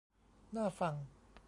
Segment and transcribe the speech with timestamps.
[0.55, 0.95] น่าฟัง